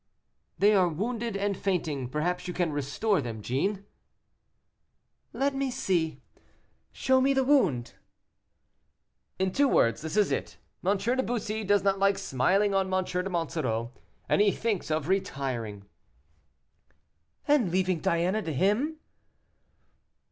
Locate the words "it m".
10.31-10.97